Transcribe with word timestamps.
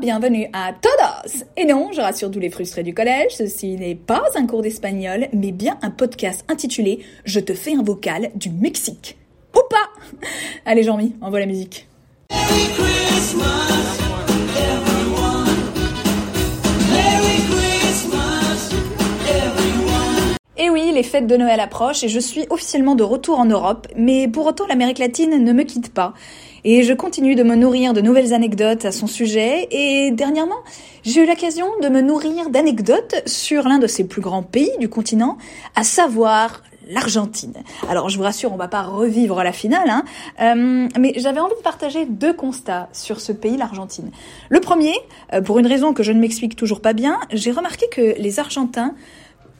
Bienvenue 0.00 0.48
à 0.54 0.72
todos 0.72 1.44
Et 1.54 1.66
non, 1.66 1.90
je 1.92 2.00
rassure 2.00 2.30
tous 2.30 2.38
les 2.38 2.48
frustrés 2.48 2.82
du 2.82 2.94
collège, 2.94 3.32
ceci 3.36 3.76
n'est 3.76 3.96
pas 3.96 4.22
un 4.34 4.46
cours 4.46 4.62
d'espagnol, 4.62 5.28
mais 5.34 5.52
bien 5.52 5.78
un 5.82 5.90
podcast 5.90 6.42
intitulé 6.48 7.00
«Je 7.26 7.38
te 7.38 7.52
fais 7.52 7.74
un 7.74 7.82
vocal 7.82 8.30
du 8.34 8.48
Mexique». 8.48 9.18
Ou 9.54 9.60
pas 9.68 9.90
Allez 10.64 10.84
Jean-Mi, 10.84 11.14
envoie 11.20 11.40
la 11.40 11.46
musique. 11.46 11.86
Les 20.98 21.04
fêtes 21.04 21.28
de 21.28 21.36
Noël 21.36 21.60
approchent 21.60 22.02
et 22.02 22.08
je 22.08 22.18
suis 22.18 22.44
officiellement 22.50 22.96
de 22.96 23.04
retour 23.04 23.38
en 23.38 23.44
Europe, 23.44 23.86
mais 23.94 24.26
pour 24.26 24.46
autant 24.46 24.66
l'Amérique 24.66 24.98
latine 24.98 25.44
ne 25.44 25.52
me 25.52 25.62
quitte 25.62 25.94
pas. 25.94 26.12
Et 26.64 26.82
je 26.82 26.92
continue 26.92 27.36
de 27.36 27.44
me 27.44 27.54
nourrir 27.54 27.92
de 27.92 28.00
nouvelles 28.00 28.34
anecdotes 28.34 28.84
à 28.84 28.90
son 28.90 29.06
sujet. 29.06 29.68
Et 29.70 30.10
dernièrement, 30.10 30.58
j'ai 31.04 31.22
eu 31.22 31.26
l'occasion 31.28 31.66
de 31.80 31.88
me 31.88 32.00
nourrir 32.00 32.50
d'anecdotes 32.50 33.22
sur 33.26 33.68
l'un 33.68 33.78
de 33.78 33.86
ses 33.86 34.08
plus 34.08 34.20
grands 34.20 34.42
pays 34.42 34.72
du 34.80 34.88
continent, 34.88 35.38
à 35.76 35.84
savoir 35.84 36.64
l'Argentine. 36.88 37.54
Alors 37.88 38.08
je 38.08 38.16
vous 38.16 38.24
rassure, 38.24 38.52
on 38.52 38.56
va 38.56 38.66
pas 38.66 38.82
revivre 38.82 39.44
la 39.44 39.52
finale, 39.52 39.88
hein, 39.88 40.02
euh, 40.40 40.88
mais 40.98 41.12
j'avais 41.16 41.38
envie 41.38 41.54
de 41.54 41.62
partager 41.62 42.06
deux 42.06 42.32
constats 42.32 42.88
sur 42.92 43.20
ce 43.20 43.30
pays, 43.30 43.56
l'Argentine. 43.56 44.10
Le 44.48 44.58
premier, 44.58 44.94
euh, 45.32 45.42
pour 45.42 45.60
une 45.60 45.66
raison 45.68 45.92
que 45.92 46.02
je 46.02 46.10
ne 46.10 46.18
m'explique 46.18 46.56
toujours 46.56 46.80
pas 46.80 46.92
bien, 46.92 47.20
j'ai 47.30 47.52
remarqué 47.52 47.86
que 47.88 48.20
les 48.20 48.40
Argentins 48.40 48.96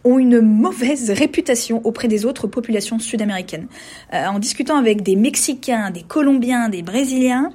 ont 0.05 0.19
une 0.19 0.41
mauvaise 0.41 1.11
réputation 1.11 1.80
auprès 1.84 2.09
des 2.09 2.25
autres 2.25 2.47
populations 2.47 2.98
sud-américaines. 2.98 3.66
Euh, 4.15 4.27
en 4.27 4.39
discutant 4.39 4.77
avec 4.77 5.02
des 5.02 5.16
Mexicains, 5.16 5.91
des 5.91 6.02
Colombiens, 6.02 6.69
des 6.69 6.83
Brésiliens, 6.83 7.51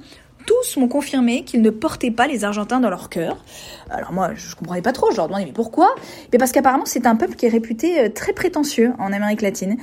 tous 0.46 0.76
m'ont 0.76 0.88
confirmé 0.88 1.44
qu'ils 1.44 1.62
ne 1.62 1.70
portaient 1.70 2.10
pas 2.10 2.26
les 2.26 2.44
Argentins 2.44 2.80
dans 2.80 2.90
leur 2.90 3.08
cœur. 3.08 3.42
Alors 3.90 4.12
moi, 4.12 4.30
je 4.34 4.54
comprenais 4.54 4.82
pas 4.82 4.92
trop, 4.92 5.10
je 5.10 5.16
leur 5.16 5.26
demandais 5.26 5.46
mais 5.46 5.52
pourquoi? 5.52 5.94
Mais 6.32 6.38
parce 6.38 6.52
qu'apparemment 6.52 6.86
c'est 6.86 7.06
un 7.06 7.16
peuple 7.16 7.34
qui 7.34 7.46
est 7.46 7.50
réputé 7.50 8.00
euh, 8.00 8.08
très 8.08 8.32
prétentieux 8.32 8.92
en 8.98 9.12
Amérique 9.12 9.42
latine. 9.42 9.76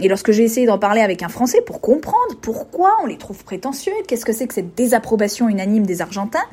Et 0.00 0.08
lorsque 0.08 0.30
j'ai 0.30 0.44
essayé 0.44 0.66
d'en 0.66 0.78
parler 0.78 1.00
avec 1.00 1.22
un 1.22 1.28
Français 1.28 1.60
pour 1.60 1.80
comprendre 1.80 2.36
pourquoi 2.40 2.96
on 3.02 3.06
les 3.06 3.18
trouve 3.18 3.44
prétentieux, 3.44 3.92
qu'est-ce 4.06 4.24
que 4.24 4.32
c'est 4.32 4.46
que 4.46 4.54
cette 4.54 4.74
désapprobation 4.74 5.48
unanime 5.48 5.84
des 5.84 6.02
Argentins, 6.02 6.44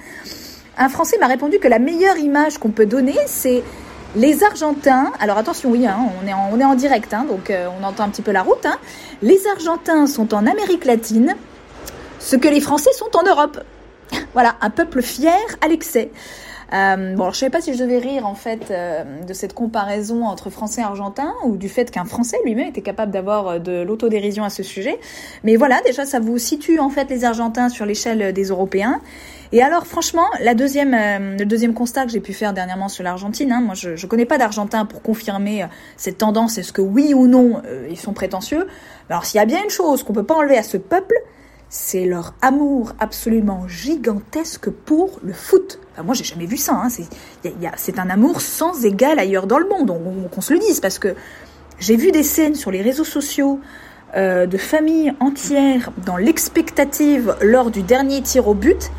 un 0.77 0.89
Français 0.89 1.17
m'a 1.19 1.27
répondu 1.27 1.59
que 1.59 1.67
la 1.67 1.79
meilleure 1.79 2.17
image 2.17 2.57
qu'on 2.57 2.71
peut 2.71 2.85
donner, 2.85 3.15
c'est 3.27 3.63
les 4.15 4.43
Argentins, 4.43 5.11
alors 5.19 5.37
attention, 5.37 5.71
oui, 5.71 5.85
hein, 5.85 5.97
on, 6.23 6.27
est 6.27 6.33
en, 6.33 6.49
on 6.51 6.59
est 6.59 6.65
en 6.65 6.75
direct, 6.75 7.13
hein, 7.13 7.25
donc 7.27 7.49
euh, 7.49 7.67
on 7.79 7.83
entend 7.83 8.03
un 8.03 8.09
petit 8.09 8.21
peu 8.21 8.31
la 8.31 8.43
route. 8.43 8.65
Hein. 8.65 8.77
Les 9.21 9.39
Argentins 9.47 10.07
sont 10.07 10.33
en 10.33 10.45
Amérique 10.45 10.85
latine, 10.85 11.35
ce 12.19 12.35
que 12.35 12.47
les 12.47 12.61
Français 12.61 12.91
sont 12.93 13.15
en 13.15 13.23
Europe. 13.23 13.59
Voilà, 14.33 14.55
un 14.61 14.69
peuple 14.69 15.01
fier 15.01 15.39
à 15.61 15.67
l'excès. 15.67 16.11
Euh, 16.73 17.15
bon, 17.15 17.23
alors, 17.23 17.33
je 17.33 17.39
sais 17.39 17.49
pas 17.49 17.61
si 17.61 17.73
je 17.73 17.79
devais 17.79 17.99
rire 17.99 18.25
en 18.25 18.33
fait 18.33 18.71
euh, 18.71 19.03
de 19.25 19.33
cette 19.33 19.53
comparaison 19.53 20.25
entre 20.25 20.49
Français 20.49 20.81
et 20.81 20.83
Argentins 20.83 21.33
ou 21.43 21.57
du 21.57 21.69
fait 21.69 21.91
qu'un 21.91 22.05
Français 22.05 22.37
lui-même 22.43 22.67
était 22.67 22.81
capable 22.81 23.11
d'avoir 23.11 23.47
euh, 23.47 23.59
de 23.59 23.81
l'autodérision 23.81 24.43
à 24.43 24.49
ce 24.49 24.63
sujet. 24.63 24.99
Mais 25.43 25.55
voilà, 25.55 25.81
déjà 25.85 26.05
ça 26.05 26.19
vous 26.19 26.37
situe 26.37 26.79
en 26.79 26.89
fait 26.89 27.09
les 27.09 27.23
Argentins 27.23 27.69
sur 27.69 27.85
l'échelle 27.85 28.33
des 28.33 28.45
Européens. 28.45 28.99
Et 29.55 29.63
alors, 29.63 29.87
franchement, 29.87 30.27
euh, 30.41 31.37
le 31.37 31.45
deuxième 31.45 31.73
constat 31.73 32.05
que 32.05 32.11
j'ai 32.11 32.19
pu 32.19 32.33
faire 32.33 32.51
dernièrement 32.51 32.89
sur 32.89 33.05
l'Argentine, 33.05 33.53
hein, 33.53 33.61
moi 33.61 33.73
je 33.73 33.91
ne 33.91 34.09
connais 34.09 34.25
pas 34.25 34.37
d'Argentins 34.37 34.85
pour 34.85 35.01
confirmer 35.01 35.65
cette 35.95 36.17
tendance, 36.17 36.57
est-ce 36.57 36.73
que 36.73 36.81
oui 36.81 37.13
ou 37.13 37.25
non 37.25 37.61
ils 37.89 37.97
sont 37.97 38.11
prétentieux. 38.11 38.67
Alors 39.09 39.23
s'il 39.23 39.37
y 39.37 39.41
a 39.41 39.45
bien 39.45 39.63
une 39.63 39.69
chose 39.69 40.03
qu'on 40.03 40.11
peut 40.11 40.25
pas 40.25 40.35
enlever 40.35 40.57
à 40.57 40.63
ce 40.63 40.75
peuple, 40.75 41.15
c'est 41.69 42.05
leur 42.05 42.33
amour 42.41 42.95
absolument 42.99 43.65
gigantesque 43.65 44.69
pour 44.69 45.19
le 45.23 45.31
foot. 45.31 45.79
Enfin, 45.93 46.03
moi, 46.03 46.15
j'ai 46.15 46.25
jamais 46.25 46.47
vu 46.47 46.57
ça. 46.57 46.73
Hein. 46.73 46.89
C'est 47.77 47.97
un 47.97 48.09
amour 48.09 48.41
sans 48.41 48.85
égal 48.85 49.19
ailleurs 49.19 49.47
dans 49.47 49.57
le 49.57 49.69
monde, 49.69 50.29
qu'on 50.31 50.41
se 50.41 50.53
le 50.53 50.59
dise, 50.59 50.81
parce 50.81 50.99
que 50.99 51.15
j'ai 51.79 51.95
vu 51.95 52.11
des 52.11 52.23
scènes 52.23 52.55
sur 52.55 52.71
les 52.71 52.81
réseaux 52.81 53.05
sociaux 53.05 53.61
euh, 54.15 54.45
de 54.45 54.57
familles 54.57 55.13
entières 55.19 55.91
dans 56.05 56.17
l'expectative 56.17 57.35
lors 57.41 57.71
du 57.71 57.81
dernier 57.81 58.21
tir 58.21 58.47
au 58.47 58.53
but, 58.53 58.91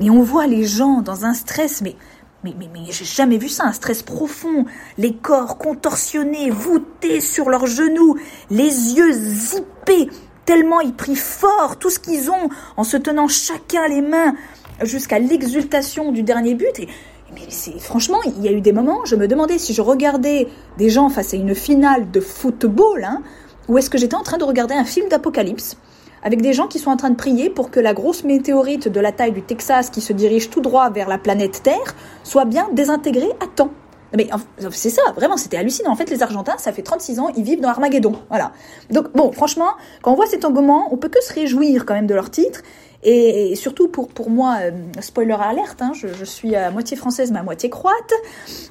et 0.00 0.10
on 0.10 0.22
voit 0.22 0.46
les 0.46 0.64
gens 0.64 1.02
dans 1.02 1.24
un 1.24 1.34
stress, 1.34 1.82
mais 1.82 1.96
mais, 2.42 2.54
mais, 2.58 2.70
mais 2.72 2.86
j'ai 2.90 3.04
jamais 3.04 3.36
vu 3.36 3.50
ça, 3.50 3.66
un 3.66 3.72
stress 3.72 4.02
profond, 4.02 4.64
les 4.96 5.12
corps 5.12 5.58
contorsionnés, 5.58 6.48
voûtés 6.48 7.20
sur 7.20 7.50
leurs 7.50 7.66
genoux, 7.66 8.16
les 8.50 8.94
yeux 8.94 9.12
zippés, 9.12 10.08
tellement 10.46 10.80
ils 10.80 10.94
prient 10.94 11.16
fort 11.16 11.76
tout 11.78 11.90
ce 11.90 11.98
qu'ils 11.98 12.30
ont 12.30 12.48
en 12.78 12.84
se 12.84 12.96
tenant 12.96 13.28
chacun 13.28 13.86
les 13.88 14.00
mains 14.00 14.34
jusqu'à 14.82 15.18
l'exultation 15.18 16.12
du 16.12 16.22
dernier 16.22 16.54
but. 16.54 16.78
Et, 16.78 16.88
mais 17.34 17.46
franchement, 17.78 18.18
il 18.24 18.42
y 18.42 18.48
a 18.48 18.52
eu 18.52 18.62
des 18.62 18.72
moments, 18.72 19.04
je 19.04 19.16
me 19.16 19.28
demandais 19.28 19.58
si 19.58 19.74
je 19.74 19.82
regardais 19.82 20.48
des 20.78 20.88
gens 20.88 21.10
face 21.10 21.34
à 21.34 21.36
une 21.36 21.54
finale 21.54 22.10
de 22.10 22.20
football, 22.20 23.04
hein, 23.04 23.22
ou 23.68 23.76
est-ce 23.76 23.90
que 23.90 23.98
j'étais 23.98 24.16
en 24.16 24.22
train 24.22 24.38
de 24.38 24.44
regarder 24.44 24.74
un 24.74 24.84
film 24.84 25.08
d'apocalypse 25.08 25.76
avec 26.22 26.42
des 26.42 26.52
gens 26.52 26.66
qui 26.66 26.78
sont 26.78 26.90
en 26.90 26.96
train 26.96 27.10
de 27.10 27.16
prier 27.16 27.50
pour 27.50 27.70
que 27.70 27.80
la 27.80 27.94
grosse 27.94 28.24
météorite 28.24 28.88
de 28.88 29.00
la 29.00 29.12
taille 29.12 29.32
du 29.32 29.42
Texas 29.42 29.90
qui 29.90 30.00
se 30.00 30.12
dirige 30.12 30.50
tout 30.50 30.60
droit 30.60 30.90
vers 30.90 31.08
la 31.08 31.18
planète 31.18 31.62
Terre 31.62 31.94
soit 32.24 32.44
bien 32.44 32.68
désintégrée 32.72 33.30
à 33.40 33.46
temps. 33.46 33.70
Mais 34.16 34.28
c'est 34.70 34.90
ça, 34.90 35.02
vraiment, 35.14 35.36
c'était 35.36 35.56
hallucinant. 35.56 35.92
En 35.92 35.96
fait, 35.96 36.10
les 36.10 36.22
Argentins, 36.22 36.58
ça 36.58 36.72
fait 36.72 36.82
36 36.82 37.20
ans, 37.20 37.28
ils 37.36 37.44
vivent 37.44 37.60
dans 37.60 37.68
Armageddon. 37.68 38.14
Voilà. 38.28 38.52
Donc, 38.90 39.12
bon, 39.14 39.30
franchement, 39.30 39.70
quand 40.02 40.12
on 40.12 40.16
voit 40.16 40.26
cet 40.26 40.44
engouement, 40.44 40.88
on 40.92 40.96
peut 40.96 41.08
que 41.08 41.22
se 41.22 41.32
réjouir 41.32 41.86
quand 41.86 41.94
même 41.94 42.08
de 42.08 42.14
leur 42.14 42.30
titre. 42.30 42.62
Et, 43.02 43.54
surtout 43.54 43.88
pour, 43.88 44.08
pour 44.08 44.28
moi, 44.28 44.58
euh, 44.62 44.70
spoiler 45.00 45.36
alerte, 45.40 45.80
hein, 45.80 45.92
je, 45.94 46.24
suis 46.24 46.54
à 46.54 46.70
moitié 46.70 46.98
française 46.98 47.32
mais 47.32 47.38
à 47.38 47.42
moitié 47.42 47.70
croate, 47.70 48.12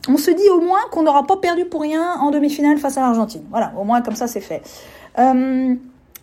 on 0.08 0.18
se 0.18 0.30
dit 0.30 0.48
au 0.50 0.62
moins 0.62 0.82
qu'on 0.92 1.02
n'aura 1.02 1.26
pas 1.26 1.38
perdu 1.38 1.66
pour 1.66 1.82
rien 1.82 2.14
en 2.20 2.30
demi-finale 2.30 2.78
face 2.78 2.98
à 2.98 3.02
l'Argentine. 3.02 3.44
Voilà, 3.50 3.74
au 3.76 3.84
moins 3.86 4.02
comme 4.02 4.16
ça 4.16 4.28
c'est 4.28 4.40
fait. 4.40 4.62
Euh, 5.18 5.74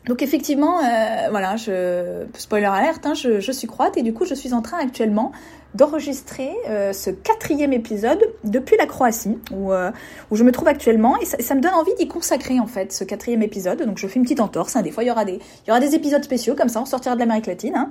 donc 0.07 0.23
effectivement, 0.23 0.79
euh, 0.79 1.29
voilà, 1.31 1.57
je, 1.57 2.25
spoiler 2.39 2.67
alerte, 2.67 3.05
hein, 3.07 3.15
je, 3.15 3.41
je, 3.41 3.53
suis 3.53 3.67
croate 3.67 3.97
et 3.97 4.03
du 4.03 4.15
coup 4.15 4.25
je 4.25 4.35
suis 4.35 4.55
en 4.55 4.63
train 4.63 4.79
actuellement 4.79 5.33
d'enregistrer 5.75 6.51
euh, 6.69 6.93
ce 6.93 7.11
quatrième 7.11 7.73
épisode 7.73 8.19
depuis 8.45 8.77
la 8.77 8.87
Croatie, 8.87 9.37
où, 9.53 9.73
euh, 9.73 9.91
où 10.31 10.37
je 10.37 10.45
me 10.45 10.53
trouve 10.53 10.69
actuellement, 10.69 11.19
et 11.19 11.25
ça, 11.25 11.37
ça 11.41 11.55
me 11.55 11.61
donne 11.61 11.75
envie 11.75 11.95
d'y 11.99 12.09
consacrer 12.09 12.61
en 12.61 12.67
fait 12.67 12.93
ce 12.93 13.05
quatrième 13.05 13.43
épisode. 13.43 13.83
Donc 13.83 13.99
je 13.99 14.07
fais 14.07 14.17
une 14.17 14.23
petite 14.23 14.41
entorse, 14.41 14.77
hein, 14.77 14.83
des 14.83 14.91
fois 14.91 15.03
il 15.03 15.09
y 15.09 15.11
aura 15.11 15.25
des, 15.25 15.35
il 15.35 15.69
y 15.69 15.71
aura 15.71 15.81
des 15.81 15.95
épisodes 15.95 16.23
spéciaux 16.23 16.55
comme 16.55 16.69
ça, 16.69 16.81
on 16.81 16.87
sortira 16.87 17.15
de 17.15 17.21
l'Amérique 17.21 17.47
latine. 17.47 17.75
Hein. 17.77 17.91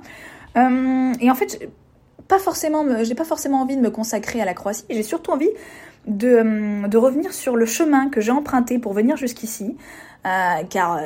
Euh, 0.56 1.12
et 1.20 1.30
en 1.30 1.34
fait, 1.34 1.68
pas 2.28 2.38
forcément, 2.38 2.84
j'ai 3.04 3.14
pas 3.14 3.24
forcément 3.24 3.60
envie 3.60 3.76
de 3.76 3.82
me 3.82 3.90
consacrer 3.90 4.40
à 4.40 4.44
la 4.44 4.54
Croatie, 4.54 4.84
j'ai 4.90 5.02
surtout 5.02 5.30
envie 5.32 5.50
de, 6.06 6.86
de 6.86 6.96
revenir 6.96 7.32
sur 7.32 7.56
le 7.56 7.66
chemin 7.66 8.08
que 8.08 8.20
j'ai 8.20 8.32
emprunté 8.32 8.78
pour 8.78 8.92
venir 8.92 9.16
jusqu'ici. 9.16 9.76
Euh, 10.26 10.64
car 10.68 10.96
euh, 10.96 11.02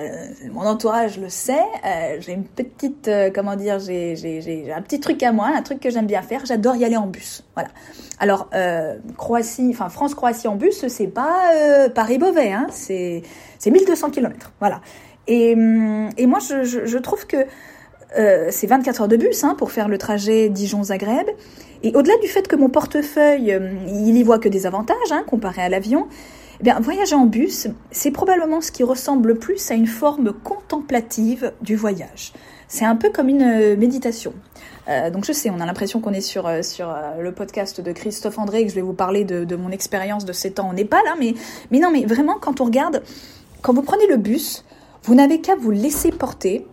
mon 0.51 0.63
entourage 0.63 1.19
le 1.19 1.29
sait. 1.29 1.61
Euh, 1.85 2.17
j'ai 2.21 2.33
une 2.33 2.45
petite, 2.45 3.07
euh, 3.09 3.31
comment 3.35 3.55
dire, 3.55 3.79
j'ai, 3.79 4.73
un 4.75 4.81
petit 4.81 4.99
truc 4.99 5.23
à 5.23 5.33
moi, 5.33 5.49
un 5.55 5.61
truc 5.61 5.79
que 5.79 5.91
j'aime 5.91 6.07
bien 6.07 6.23
faire. 6.23 6.47
J'adore 6.47 6.77
y 6.77 6.87
aller 6.87 6.97
en 6.97 7.07
bus. 7.07 7.45
Voilà. 7.55 7.69
Alors 8.19 8.49
Croatie, 9.17 9.69
enfin 9.71 9.89
France 9.89 10.15
Croatie 10.15 10.49
en 10.49 10.57
bus, 10.57 10.87
c'est 10.89 11.07
pas 11.07 11.53
Paris 11.95 12.19
Beauvais, 12.19 12.53
hein. 12.53 12.67
C'est 12.71 13.23
c'est 13.59 13.71
1200 13.71 14.11
km. 14.11 14.53
Voilà. 14.59 14.81
Et, 15.27 15.53
et 15.53 16.27
moi 16.27 16.39
je, 16.39 16.65
je, 16.65 16.87
je 16.87 16.99
trouve 16.99 17.27
que 17.27 17.47
c'est 18.51 18.67
24 18.67 19.03
heures 19.03 19.09
de 19.09 19.17
bus 19.17 19.45
hein, 19.45 19.55
pour 19.57 19.71
faire 19.71 19.89
le 19.89 19.97
trajet 19.97 20.49
Dijon-Zagreb. 20.49 21.29
Et 21.83 21.95
au-delà 21.95 22.17
du 22.19 22.29
fait 22.29 22.47
que 22.47 22.57
mon 22.57 22.69
portefeuille, 22.69 23.59
il 23.89 24.17
y 24.17 24.23
voit 24.23 24.39
que 24.39 24.49
des 24.49 24.67
avantages 24.67 24.97
hein, 25.11 25.25
comparé 25.27 25.63
à 25.63 25.69
l'avion, 25.69 26.09
eh 26.61 26.63
bien, 26.63 26.79
voyager 26.79 27.15
en 27.15 27.25
bus, 27.25 27.69
c'est 27.91 28.11
probablement 28.11 28.61
ce 28.61 28.71
qui 28.71 28.83
ressemble 28.83 29.29
le 29.29 29.35
plus 29.37 29.71
à 29.71 29.75
une 29.75 29.87
forme 29.87 30.33
contemplative 30.33 31.53
du 31.63 31.75
voyage. 31.75 32.35
C'est 32.69 32.85
un 32.85 32.97
peu 32.97 33.11
comme 33.11 33.31
une 33.31 33.43
euh, 33.43 33.77
méditation. 33.77 34.35
Euh, 34.89 35.11
donc 35.11 35.25
je 35.25 35.33
sais, 35.33 35.51
on 35.51 35.61
a 35.61 35.67
l'impression 35.67 36.01
qu'on 36.01 36.13
est 36.13 36.21
sur, 36.21 36.47
euh, 36.47 36.63
sur 36.63 36.91
euh, 36.91 37.21
le 37.21 37.33
podcast 37.33 37.81
de 37.81 37.93
Christophe 37.93 38.39
André, 38.39 38.65
que 38.65 38.71
je 38.71 38.75
vais 38.75 38.83
vous 38.83 38.93
parler 38.93 39.25
de, 39.25 39.45
de 39.45 39.57
mon 39.57 39.71
expérience 39.71 40.25
de 40.25 40.33
7 40.33 40.61
ans 40.61 40.71
au 40.71 40.73
Népal, 40.75 41.01
hein, 41.07 41.17
mais, 41.19 41.35
mais 41.71 41.79
non, 41.79 41.91
mais 41.91 42.05
vraiment, 42.05 42.37
quand 42.41 42.61
on 42.61 42.65
regarde, 42.65 43.03
quand 43.63 43.73
vous 43.73 43.83
prenez 43.83 44.07
le 44.07 44.17
bus, 44.17 44.65
vous 45.05 45.15
n'avez 45.15 45.41
qu'à 45.41 45.55
vous 45.55 45.71
laisser 45.71 46.11
porter 46.11 46.67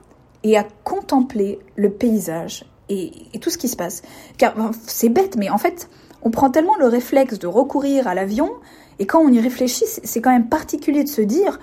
et 0.43 0.57
à 0.57 0.65
contempler 0.83 1.59
le 1.75 1.89
paysage 1.91 2.65
et, 2.89 3.11
et 3.33 3.39
tout 3.39 3.49
ce 3.49 3.57
qui 3.57 3.67
se 3.67 3.75
passe. 3.75 4.01
Car 4.37 4.53
c'est 4.85 5.09
bête, 5.09 5.35
mais 5.37 5.49
en 5.49 5.57
fait, 5.57 5.89
on 6.21 6.31
prend 6.31 6.49
tellement 6.49 6.75
le 6.77 6.87
réflexe 6.87 7.39
de 7.39 7.47
recourir 7.47 8.07
à 8.07 8.15
l'avion 8.15 8.51
et 8.99 9.05
quand 9.05 9.19
on 9.19 9.29
y 9.29 9.39
réfléchit, 9.39 9.85
c'est 9.85 10.21
quand 10.21 10.31
même 10.31 10.49
particulier 10.49 11.03
de 11.03 11.09
se 11.09 11.21
dire 11.21 11.59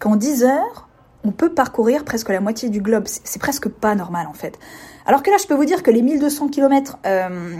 qu'en 0.00 0.16
10 0.16 0.44
heures, 0.44 0.88
on 1.26 1.30
peut 1.30 1.54
parcourir 1.54 2.04
presque 2.04 2.28
la 2.28 2.40
moitié 2.40 2.68
du 2.68 2.82
globe. 2.82 3.04
C'est 3.06 3.40
presque 3.40 3.68
pas 3.68 3.94
normal 3.94 4.26
en 4.28 4.34
fait. 4.34 4.58
Alors 5.06 5.22
que 5.22 5.30
là, 5.30 5.36
je 5.40 5.46
peux 5.46 5.54
vous 5.54 5.64
dire 5.64 5.82
que 5.82 5.90
les 5.90 6.02
1200 6.02 6.48
km 6.48 6.98
euh, 7.06 7.56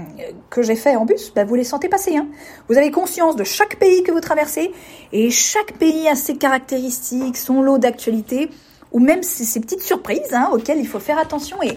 que 0.50 0.62
j'ai 0.62 0.76
fait 0.76 0.96
en 0.96 1.06
bus, 1.06 1.32
bah, 1.34 1.44
vous 1.44 1.55
les 1.55 1.64
sentez 1.64 1.88
passer. 1.88 2.17
Hein. 2.17 2.26
Vous 2.69 2.76
avez 2.76 2.90
conscience 2.90 3.37
de 3.37 3.44
chaque 3.44 3.78
pays 3.78 4.02
que 4.02 4.12
vous 4.12 4.20
traversez 4.20 4.72
et 5.12 5.31
chaque 5.31 5.72
pays 5.78 6.08
a 6.08 6.14
ses 6.14 6.37
caractéristiques, 6.37 7.37
son 7.37 7.62
lot 7.62 7.78
d'actualités 7.78 8.50
ou 8.93 9.00
même 9.00 9.22
ses, 9.22 9.60
petites 9.60 9.82
surprises 9.82 10.32
hein, 10.32 10.50
auxquelles 10.52 10.78
il 10.78 10.87
faut 10.87 11.00
faire 11.00 11.19
attention. 11.19 11.62
Et, 11.62 11.76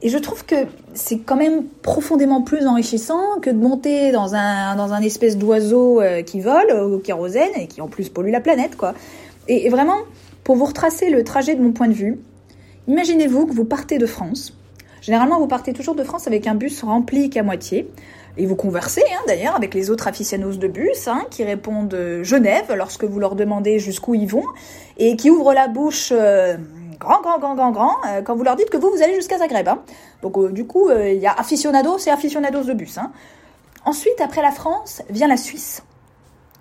Et 0.00 0.10
je 0.10 0.18
trouve 0.18 0.44
que 0.44 0.54
c'est 0.94 1.18
quand 1.18 1.36
même 1.36 1.64
profondément 1.82 2.42
plus 2.42 2.66
enrichissant 2.66 3.40
que 3.42 3.50
de 3.50 3.58
monter 3.58 4.12
dans 4.12 4.34
un, 4.34 4.76
dans 4.76 4.92
un 4.92 5.02
espèce 5.02 5.36
d'oiseau 5.36 6.00
euh, 6.00 6.22
qui 6.22 6.40
vole 6.40 6.70
au 6.70 6.98
kérosène 6.98 7.50
et 7.56 7.66
qui 7.66 7.80
en 7.80 7.88
plus 7.88 8.08
pollue 8.08 8.30
la 8.30 8.40
planète, 8.40 8.76
quoi. 8.76 8.94
Et, 9.48 9.68
vraiment, 9.70 9.98
pour 10.44 10.56
vous 10.56 10.66
retracer 10.66 11.10
le 11.10 11.24
trajet 11.24 11.54
de 11.54 11.62
mon 11.62 11.72
point 11.72 11.88
de 11.88 11.94
vue, 11.94 12.20
imaginez-vous 12.86 13.46
que 13.46 13.52
vous 13.52 13.64
partez 13.64 13.98
de 13.98 14.06
France. 14.06 14.54
Généralement, 15.00 15.38
vous 15.38 15.46
partez 15.46 15.72
toujours 15.72 15.94
de 15.94 16.04
France 16.04 16.26
avec 16.26 16.46
un 16.46 16.54
bus 16.54 16.82
rempli 16.82 17.30
qu'à 17.30 17.42
moitié. 17.42 17.88
Et 18.36 18.46
vous 18.46 18.54
conversez 18.54 19.02
hein, 19.02 19.20
d'ailleurs 19.26 19.56
avec 19.56 19.74
les 19.74 19.90
autres 19.90 20.06
aficionados 20.06 20.58
de 20.58 20.68
bus 20.68 21.08
hein, 21.08 21.24
qui 21.28 21.42
répondent 21.42 21.92
euh, 21.94 22.22
Genève 22.22 22.72
lorsque 22.76 23.02
vous 23.02 23.18
leur 23.18 23.34
demandez 23.34 23.80
jusqu'où 23.80 24.14
ils 24.14 24.28
vont 24.28 24.44
et 24.96 25.16
qui 25.16 25.28
ouvrent 25.28 25.54
la 25.54 25.66
bouche 25.66 26.12
euh, 26.12 26.56
grand, 26.98 27.20
grand, 27.22 27.38
grand, 27.38 27.54
grand, 27.54 27.70
grand, 27.70 27.96
euh, 28.06 28.22
quand 28.22 28.34
vous 28.34 28.44
leur 28.44 28.56
dites 28.56 28.70
que 28.70 28.76
vous, 28.76 28.90
vous 28.90 29.02
allez 29.02 29.14
jusqu'à 29.14 29.38
Zagreb. 29.38 29.68
Hein. 29.68 29.82
Donc 30.22 30.36
euh, 30.36 30.50
du 30.50 30.66
coup, 30.66 30.88
euh, 30.88 31.12
il 31.12 31.20
y 31.20 31.26
a 31.26 31.32
aficionados 31.32 31.98
et 32.06 32.10
aficionados 32.10 32.64
de 32.64 32.72
bus. 32.72 32.98
Hein. 32.98 33.12
Ensuite, 33.84 34.20
après 34.20 34.42
la 34.42 34.50
France, 34.50 35.02
vient 35.08 35.28
la 35.28 35.36
Suisse, 35.36 35.82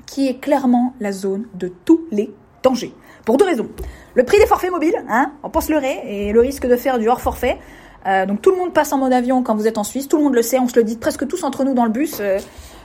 qui 0.05 0.27
est 0.27 0.39
clairement 0.39 0.93
la 0.99 1.11
zone 1.11 1.47
de 1.55 1.71
tous 1.85 2.01
les 2.11 2.33
dangers. 2.63 2.93
Pour 3.25 3.37
deux 3.37 3.45
raisons. 3.45 3.67
Le 4.13 4.23
prix 4.23 4.37
des 4.39 4.45
forfaits 4.45 4.71
mobiles, 4.71 5.03
hein, 5.09 5.33
on 5.43 5.49
pense 5.49 5.69
le 5.69 5.77
ré, 5.77 6.01
et 6.05 6.31
le 6.31 6.39
risque 6.39 6.65
de 6.65 6.75
faire 6.77 6.97
du 6.97 7.09
hors 7.09 7.19
forfait. 7.19 7.59
donc 8.05 8.41
tout 8.41 8.51
le 8.51 8.55
monde 8.55 8.73
passe 8.73 8.93
en 8.93 8.97
mode 8.97 9.11
avion 9.11 9.43
quand 9.43 9.53
vous 9.53 9.67
êtes 9.67 9.77
en 9.77 9.83
Suisse, 9.83 10.07
tout 10.07 10.15
le 10.15 10.23
monde 10.23 10.33
le 10.33 10.41
sait, 10.41 10.59
on 10.59 10.69
se 10.69 10.77
le 10.77 10.83
dit 10.83 10.95
presque 10.95 11.27
tous 11.27 11.43
entre 11.43 11.65
nous 11.65 11.73
dans 11.73 11.83
le 11.83 11.91
bus. 11.91 12.21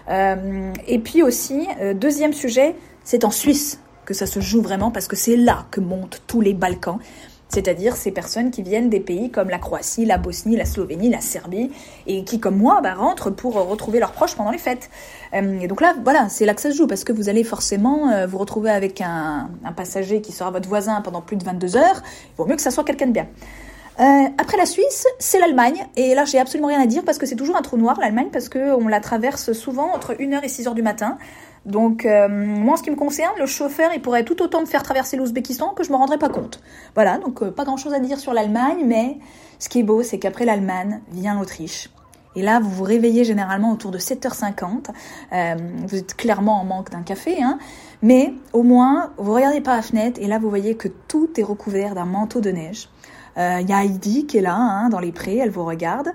et 0.09 0.99
puis 0.99 1.23
aussi, 1.23 1.69
deuxième 1.95 2.33
sujet, 2.33 2.75
c'est 3.05 3.25
en 3.25 3.31
Suisse 3.31 3.79
que 4.05 4.15
ça 4.15 4.27
se 4.27 4.41
joue 4.41 4.63
vraiment 4.63 4.91
parce 4.91 5.07
que 5.07 5.15
c'est 5.15 5.37
là 5.37 5.67
que 5.71 5.81
montent 5.81 6.23
tous 6.27 6.41
les 6.41 6.55
Balkans 6.55 6.99
c'est-à-dire 7.53 7.97
ces 7.97 8.11
personnes 8.11 8.51
qui 8.51 8.63
viennent 8.63 8.89
des 8.89 9.01
pays 9.01 9.31
comme 9.31 9.51
la 9.51 9.59
Croatie, 9.59 10.07
la 10.07 10.17
Bosnie, 10.17 10.57
la 10.57 10.65
Slovénie, 10.65 11.11
la 11.11 11.21
Serbie, 11.21 11.71
et 12.07 12.25
qui, 12.25 12.41
comme 12.41 12.57
moi, 12.57 12.81
bah, 12.83 12.95
rentrent 12.95 13.31
pour 13.31 13.55
retrouver 13.55 14.01
leurs 14.01 14.13
proches 14.13 14.35
pendant 14.35 14.51
les 14.51 14.59
fêtes. 14.59 14.89
Euh, 15.35 15.61
et 15.61 15.69
donc 15.69 15.83
là, 15.83 15.95
voilà, 16.03 16.29
c'est 16.31 16.47
là 16.47 16.55
que 16.55 16.63
ça 16.63 16.71
se 16.71 16.77
joue, 16.77 16.87
parce 16.87 17.05
que 17.05 17.13
vous 17.13 17.29
allez 17.29 17.45
forcément 17.45 18.11
euh, 18.11 18.27
vous 18.27 18.39
retrouver 18.39 18.71
avec 18.71 19.03
un, 19.03 19.51
passager 19.77 20.23
qui 20.23 20.33
sera 20.33 20.51
votre 20.51 20.69
voisin 20.69 21.01
pendant 21.03 21.21
plus 21.21 21.37
de 21.37 21.45
22 21.45 21.77
heures. 21.77 22.03
Il 22.31 22.37
vaut 22.37 22.47
mieux 22.47 22.57
que 22.57 22.63
ça 22.63 22.71
soit 22.71 22.85
quelqu'un 22.85 23.07
de 23.07 23.13
bien. 23.13 23.27
Euh, 24.01 24.05
après 24.39 24.57
la 24.57 24.67
Suisse, 24.67 25.07
c'est 25.19 25.39
l'Allemagne. 25.39 25.87
Et 25.97 26.15
là, 26.15 26.25
j'ai 26.25 26.39
absolument 26.39 26.69
rien 26.69 26.81
à 26.81 26.87
dire 26.87 27.05
parce 27.05 27.19
que 27.19 27.27
c'est 27.27 27.37
toujours 27.37 27.57
un 27.57 27.63
trou 27.63 27.77
noir, 27.77 27.99
l'Allemagne, 28.01 28.29
parce 28.33 28.49
qu'on 28.49 28.89
la 28.89 29.01
traverse 29.01 29.53
souvent 29.53 29.93
entre 29.95 30.15
1h 30.15 30.43
et 30.43 30.49
6h 30.49 30.75
du 30.75 30.83
matin. 30.83 31.19
Donc, 31.67 32.07
euh, 32.07 32.29
moi, 32.29 32.75
en 32.75 32.77
ce 32.77 32.83
qui 32.83 32.91
me 32.91 32.97
concerne, 32.97 33.33
le 33.39 33.47
chauffeur, 33.47 33.91
il 33.95 34.03
pourrait 34.03 34.25
tout 34.25 34.43
autant 34.43 34.61
me 34.61 34.67
faire 34.67 34.83
traverser 34.83 35.17
l'Ouzbékistan 35.17 35.75
que 35.75 35.85
je 35.85 35.91
me 35.91 35.97
rendrais 35.97 36.19
pas 36.19 36.29
compte. 36.29 36.61
Voilà, 36.95 37.19
donc 37.19 37.43
euh, 37.43 37.51
pas 37.51 37.65
grand-chose 37.65 37.95
à 37.95 38.01
dire 38.01 38.19
sur 38.19 38.33
l'Allemagne, 38.33 38.83
mais 38.85 39.19
ce 39.59 39.69
qui 39.69 39.81
est 39.81 39.85
beau, 39.85 40.03
c'est 40.03 40.19
qu'après 40.19 40.45
l'Allemagne 40.45 41.01
vient 41.13 41.39
l'Autriche. 41.39 41.91
Et 42.35 42.43
là, 42.43 42.61
vous 42.61 42.71
vous 42.71 42.85
réveillez 42.85 43.25
généralement 43.25 43.73
autour 43.73 43.91
de 43.91 43.99
7h50. 43.99 44.89
Euh, 45.33 45.55
vous 45.87 45.97
êtes 45.97 46.17
clairement 46.17 46.61
en 46.61 46.65
manque 46.65 46.91
d'un 46.91 47.03
café, 47.03 47.43
hein. 47.43 47.59
Mais 48.01 48.35
au 48.53 48.65
moins, 48.65 49.13
vous 49.19 49.33
regardez 49.33 49.61
par 49.61 49.77
la 49.77 49.83
fenêtre 49.83 50.21
et 50.21 50.27
là, 50.27 50.39
vous 50.41 50.49
voyez 50.49 50.75
que 50.75 50.89
tout 50.89 51.29
est 51.37 51.45
recouvert 51.45 51.95
d'un 51.95 52.07
manteau 52.07 52.41
de 52.41 52.51
neige. 52.51 52.89
Il 53.37 53.69
y 53.69 53.73
a 53.73 53.85
Heidi 53.85 54.27
qui 54.27 54.39
est 54.39 54.43
là, 54.43 54.55
hein, 54.55 54.89
dans 54.89 55.01
les 55.01 55.13
prés, 55.13 55.39
elle 55.39 55.51
vous 55.51 55.65
regarde. 55.65 56.11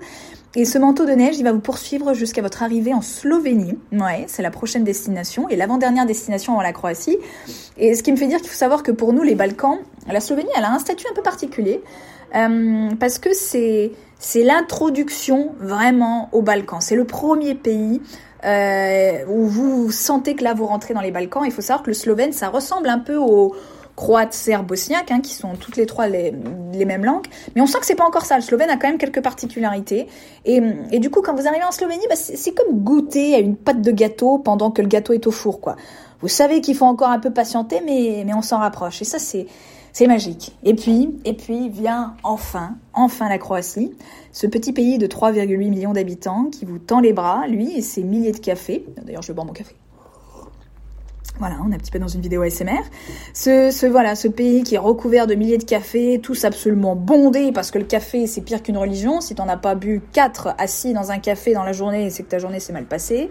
Et 0.54 0.64
ce 0.64 0.78
manteau 0.78 1.04
de 1.04 1.12
neige, 1.12 1.36
il 1.38 1.44
va 1.44 1.52
vous 1.52 1.60
poursuivre 1.60 2.14
jusqu'à 2.14 2.40
votre 2.40 2.62
arrivée 2.62 2.94
en 2.94 3.02
Slovénie. 3.02 3.78
Ouais, 3.92 4.24
c'est 4.28 4.42
la 4.42 4.50
prochaine 4.50 4.82
destination 4.82 5.48
et 5.48 5.56
l'avant-dernière 5.56 6.06
destination 6.06 6.54
avant 6.54 6.62
la 6.62 6.72
Croatie. 6.72 7.18
Et 7.76 7.94
ce 7.94 8.02
qui 8.02 8.10
me 8.10 8.16
fait 8.16 8.26
dire 8.26 8.38
qu'il 8.38 8.48
faut 8.48 8.56
savoir 8.56 8.82
que 8.82 8.90
pour 8.90 9.12
nous, 9.12 9.22
les 9.22 9.34
Balkans, 9.34 9.78
la 10.10 10.20
Slovénie, 10.20 10.48
elle 10.56 10.64
a 10.64 10.72
un 10.72 10.78
statut 10.78 11.06
un 11.10 11.14
peu 11.14 11.22
particulier 11.22 11.82
euh, 12.34 12.90
parce 12.98 13.18
que 13.18 13.34
c'est 13.34 13.92
c'est 14.18 14.42
l'introduction 14.42 15.54
vraiment 15.60 16.28
aux 16.32 16.42
Balkans. 16.42 16.80
C'est 16.80 16.96
le 16.96 17.04
premier 17.04 17.54
pays 17.54 18.00
euh, 18.44 19.24
où 19.28 19.46
vous 19.46 19.92
sentez 19.92 20.34
que 20.34 20.42
là 20.42 20.54
vous 20.54 20.66
rentrez 20.66 20.94
dans 20.94 21.00
les 21.00 21.12
Balkans. 21.12 21.44
Il 21.44 21.52
faut 21.52 21.62
savoir 21.62 21.82
que 21.84 21.90
le 21.90 21.94
slovène, 21.94 22.32
ça 22.32 22.48
ressemble 22.48 22.88
un 22.88 22.98
peu 22.98 23.16
au 23.16 23.54
croate, 23.98 24.32
serbe, 24.32 24.66
bosniaque, 24.66 25.10
hein, 25.10 25.20
qui 25.20 25.34
sont 25.34 25.56
toutes 25.56 25.76
les 25.76 25.84
trois 25.84 26.06
les, 26.06 26.30
mêmes 26.86 27.04
langues. 27.04 27.26
Mais 27.56 27.62
on 27.62 27.66
sent 27.66 27.78
que 27.80 27.86
c'est 27.86 27.96
pas 27.96 28.06
encore 28.06 28.24
ça. 28.24 28.36
Le 28.36 28.42
slovène 28.42 28.70
a 28.70 28.76
quand 28.76 28.86
même 28.86 28.96
quelques 28.96 29.20
particularités. 29.20 30.06
Et, 30.44 30.60
du 31.00 31.10
coup, 31.10 31.20
quand 31.20 31.34
vous 31.34 31.48
arrivez 31.48 31.64
en 31.64 31.72
Slovénie, 31.72 32.06
bah, 32.08 32.14
c'est 32.14 32.52
comme 32.52 32.78
goûter 32.78 33.34
à 33.34 33.40
une 33.40 33.56
pâte 33.56 33.82
de 33.82 33.90
gâteau 33.90 34.38
pendant 34.38 34.70
que 34.70 34.82
le 34.82 34.88
gâteau 34.88 35.14
est 35.14 35.26
au 35.26 35.32
four, 35.32 35.60
quoi. 35.60 35.74
Vous 36.20 36.28
savez 36.28 36.60
qu'il 36.60 36.76
faut 36.76 36.84
encore 36.84 37.10
un 37.10 37.18
peu 37.18 37.32
patienter, 37.32 37.82
mais, 37.84 38.22
mais 38.24 38.34
on 38.34 38.42
s'en 38.42 38.58
rapproche. 38.58 39.02
Et 39.02 39.04
ça, 39.04 39.18
c'est, 39.18 39.46
c'est 39.92 40.06
magique. 40.06 40.56
Et 40.62 40.74
puis, 40.74 41.18
et 41.24 41.32
puis 41.32 41.68
vient 41.68 42.14
enfin, 42.22 42.76
enfin 42.92 43.28
la 43.28 43.38
Croatie, 43.38 43.92
ce 44.30 44.46
petit 44.46 44.72
pays 44.72 44.98
de 44.98 45.08
3,8 45.08 45.56
millions 45.56 45.92
d'habitants 45.92 46.44
qui 46.52 46.66
vous 46.66 46.78
tend 46.78 47.00
les 47.00 47.12
bras, 47.12 47.48
lui 47.48 47.76
et 47.76 47.82
ses 47.82 48.04
milliers 48.04 48.32
de 48.32 48.38
cafés. 48.38 48.86
D'ailleurs, 49.02 49.22
je 49.22 49.32
boire 49.32 49.46
mon 49.46 49.52
café. 49.52 49.74
Voilà, 51.38 51.56
on 51.64 51.70
est 51.70 51.74
un 51.74 51.78
petit 51.78 51.90
peu 51.90 51.98
dans 51.98 52.08
une 52.08 52.20
vidéo 52.20 52.42
ASMR. 52.42 52.82
Ce, 53.32 53.70
ce, 53.70 53.86
voilà, 53.86 54.14
ce 54.14 54.28
pays 54.28 54.64
qui 54.64 54.74
est 54.74 54.78
recouvert 54.78 55.26
de 55.26 55.34
milliers 55.34 55.58
de 55.58 55.64
cafés, 55.64 56.20
tous 56.22 56.44
absolument 56.44 56.96
bondés, 56.96 57.52
parce 57.52 57.70
que 57.70 57.78
le 57.78 57.84
café, 57.84 58.26
c'est 58.26 58.40
pire 58.40 58.62
qu'une 58.62 58.78
religion. 58.78 59.20
Si 59.20 59.34
t'en 59.34 59.48
as 59.48 59.56
pas 59.56 59.74
bu 59.74 60.02
quatre 60.12 60.54
assis 60.58 60.92
dans 60.94 61.12
un 61.12 61.18
café 61.18 61.52
dans 61.52 61.62
la 61.62 61.72
journée, 61.72 62.10
c'est 62.10 62.24
que 62.24 62.28
ta 62.28 62.38
journée 62.38 62.60
s'est 62.60 62.72
mal 62.72 62.84
passée. 62.84 63.30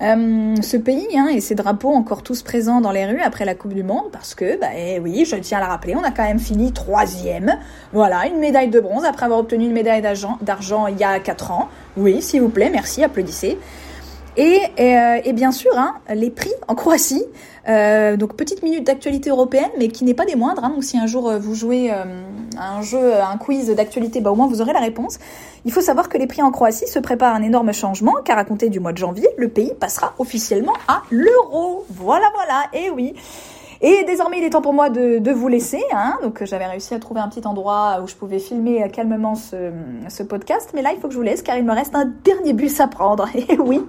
Euh, 0.00 0.56
ce 0.60 0.76
pays 0.76 1.06
hein, 1.16 1.28
et 1.28 1.40
ses 1.40 1.54
drapeaux 1.54 1.92
encore 1.92 2.24
tous 2.24 2.42
présents 2.42 2.80
dans 2.80 2.90
les 2.90 3.06
rues 3.06 3.20
après 3.20 3.44
la 3.44 3.54
Coupe 3.54 3.72
du 3.72 3.84
Monde, 3.84 4.10
parce 4.10 4.34
que, 4.34 4.58
bah 4.58 4.68
eh 4.76 4.98
oui, 4.98 5.24
je 5.24 5.36
tiens 5.36 5.58
à 5.58 5.60
le 5.60 5.68
rappeler, 5.68 5.94
on 5.94 6.02
a 6.02 6.10
quand 6.10 6.24
même 6.24 6.40
fini 6.40 6.72
troisième. 6.72 7.56
Voilà, 7.92 8.26
une 8.26 8.38
médaille 8.38 8.68
de 8.68 8.80
bronze 8.80 9.04
après 9.04 9.26
avoir 9.26 9.40
obtenu 9.40 9.64
une 9.66 9.72
médaille 9.72 10.02
d'argent 10.02 10.86
il 10.88 10.98
y 10.98 11.04
a 11.04 11.20
quatre 11.20 11.52
ans. 11.52 11.68
Oui, 11.96 12.20
s'il 12.20 12.40
vous 12.40 12.48
plaît, 12.48 12.70
merci, 12.70 13.04
applaudissez. 13.04 13.58
Et, 14.36 14.60
euh, 14.80 15.20
et, 15.24 15.32
bien 15.32 15.52
sûr, 15.52 15.70
hein, 15.76 15.96
les 16.14 16.30
prix 16.30 16.52
en 16.68 16.74
Croatie. 16.74 17.24
Euh, 17.68 18.16
donc 18.16 18.34
petite 18.34 18.64
minute 18.64 18.84
d'actualité 18.84 19.30
européenne, 19.30 19.70
mais 19.78 19.88
qui 19.88 20.04
n'est 20.04 20.14
pas 20.14 20.24
des 20.24 20.34
moindres. 20.34 20.64
Hein. 20.64 20.70
donc 20.70 20.82
si 20.82 20.98
un 20.98 21.06
jour 21.06 21.28
euh, 21.28 21.38
vous 21.38 21.54
jouez 21.54 21.92
un 22.58 22.82
jeu, 22.82 23.14
un 23.22 23.36
quiz 23.36 23.68
d'actualité, 23.70 24.20
bah 24.20 24.32
au 24.32 24.34
moins 24.34 24.48
vous 24.48 24.60
aurez 24.60 24.72
la 24.72 24.80
réponse. 24.80 25.18
Il 25.64 25.70
faut 25.70 25.80
savoir 25.80 26.08
que 26.08 26.18
les 26.18 26.26
prix 26.26 26.42
en 26.42 26.50
Croatie 26.50 26.88
se 26.88 26.98
préparent 26.98 27.36
un 27.36 27.42
énorme 27.42 27.72
changement, 27.72 28.14
car 28.24 28.36
à 28.36 28.44
compter 28.44 28.68
du 28.68 28.80
mois 28.80 28.92
de 28.92 28.98
janvier, 28.98 29.28
le 29.36 29.48
pays 29.48 29.74
passera 29.78 30.14
officiellement 30.18 30.74
à 30.88 31.02
l'euro. 31.10 31.86
Voilà, 31.90 32.26
voilà. 32.34 32.64
Et 32.72 32.90
oui. 32.90 33.14
Et 33.84 34.04
désormais, 34.04 34.38
il 34.38 34.44
est 34.44 34.50
temps 34.50 34.62
pour 34.62 34.72
moi 34.72 34.90
de, 34.90 35.32
vous 35.32 35.48
laisser. 35.48 35.82
Hein. 35.92 36.16
Donc, 36.22 36.44
j'avais 36.44 36.66
réussi 36.66 36.94
à 36.94 37.00
trouver 37.00 37.20
un 37.20 37.28
petit 37.28 37.44
endroit 37.46 37.98
où 38.02 38.06
je 38.06 38.14
pouvais 38.14 38.38
filmer 38.38 38.88
calmement 38.90 39.34
ce, 39.34 40.22
podcast. 40.22 40.70
Mais 40.72 40.82
là, 40.82 40.92
il 40.94 41.00
faut 41.00 41.08
que 41.08 41.14
je 41.14 41.18
vous 41.18 41.24
laisse 41.24 41.42
car 41.42 41.56
il 41.56 41.64
me 41.64 41.72
reste 41.72 41.94
un 41.96 42.04
dernier 42.22 42.52
bus 42.52 42.78
à 42.78 42.86
prendre. 42.86 43.26
Et 43.34 43.58
oui, 43.58 43.82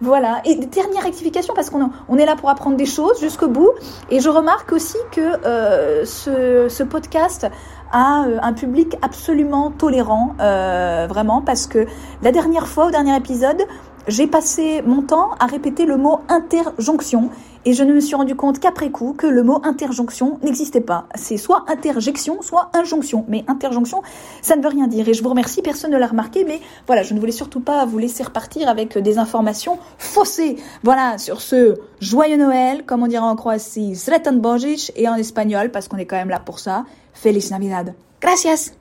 voilà. 0.00 0.40
Et 0.46 0.54
dernière 0.54 1.02
rectification 1.02 1.52
parce 1.54 1.68
qu'on 1.68 1.90
on 2.08 2.16
est 2.16 2.24
là 2.24 2.34
pour 2.34 2.48
apprendre 2.48 2.76
des 2.76 2.86
choses 2.86 3.20
jusqu'au 3.20 3.48
bout. 3.48 3.70
Et 4.10 4.20
je 4.20 4.28
remarque 4.30 4.72
aussi 4.72 4.96
que 5.12 5.20
euh, 5.44 6.04
ce, 6.04 6.82
podcast 6.82 7.46
a 7.92 8.24
euh, 8.24 8.38
un 8.42 8.52
public 8.52 8.96
absolument 9.02 9.70
tolérant, 9.70 10.34
euh, 10.40 11.06
vraiment, 11.08 11.42
parce 11.42 11.66
que 11.66 11.86
la 12.22 12.32
dernière 12.32 12.66
fois, 12.66 12.86
au 12.86 12.90
dernier 12.90 13.16
épisode, 13.16 13.62
j'ai 14.08 14.26
passé 14.26 14.82
mon 14.82 15.02
temps 15.02 15.30
à 15.40 15.46
répéter 15.46 15.84
le 15.84 15.96
mot 15.96 16.20
interjonction 16.28 17.30
et 17.66 17.72
je 17.72 17.82
ne 17.82 17.92
me 17.92 17.98
suis 17.98 18.14
rendu 18.14 18.36
compte 18.36 18.60
qu'après 18.60 18.90
coup 18.90 19.12
que 19.12 19.26
le 19.26 19.42
mot 19.42 19.60
interjonction 19.64 20.38
n'existait 20.44 20.80
pas. 20.80 21.08
C'est 21.16 21.36
soit 21.36 21.64
interjection, 21.66 22.40
soit 22.40 22.70
injonction. 22.74 23.24
Mais 23.26 23.44
interjonction, 23.48 24.02
ça 24.40 24.54
ne 24.54 24.62
veut 24.62 24.68
rien 24.68 24.86
dire. 24.86 25.08
Et 25.08 25.14
je 25.14 25.22
vous 25.24 25.28
remercie, 25.28 25.62
personne 25.62 25.90
ne 25.90 25.98
l'a 25.98 26.06
remarqué, 26.06 26.44
mais 26.44 26.60
voilà, 26.86 27.02
je 27.02 27.12
ne 27.12 27.18
voulais 27.18 27.32
surtout 27.32 27.58
pas 27.58 27.84
vous 27.84 27.98
laisser 27.98 28.22
repartir 28.22 28.68
avec 28.68 28.96
des 28.96 29.18
informations 29.18 29.78
faussées. 29.98 30.56
Voilà, 30.84 31.18
sur 31.18 31.40
ce 31.40 31.74
joyeux 32.00 32.36
Noël, 32.36 32.84
comme 32.84 33.02
on 33.02 33.08
dirait 33.08 33.24
en 33.24 33.34
Croatie, 33.34 33.96
Sretan 33.96 34.34
Božić, 34.34 34.92
et 34.94 35.08
en 35.08 35.16
espagnol, 35.16 35.72
parce 35.72 35.88
qu'on 35.88 35.96
est 35.96 36.06
quand 36.06 36.16
même 36.16 36.30
là 36.30 36.38
pour 36.38 36.60
ça, 36.60 36.84
Feliz 37.14 37.50
Navidad. 37.50 37.94
Gracias! 38.20 38.76